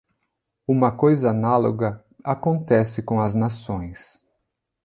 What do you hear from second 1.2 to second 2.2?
análoga